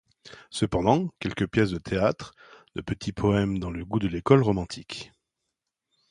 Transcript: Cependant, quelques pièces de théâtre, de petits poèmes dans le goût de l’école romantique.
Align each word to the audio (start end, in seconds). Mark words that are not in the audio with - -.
Cependant, 0.49 1.09
quelques 1.19 1.45
pièces 1.45 1.69
de 1.69 1.77
théâtre, 1.77 2.33
de 2.73 2.81
petits 2.81 3.11
poèmes 3.11 3.59
dans 3.59 3.69
le 3.69 3.85
goût 3.85 3.99
de 3.99 4.07
l’école 4.07 4.41
romantique. 4.41 5.11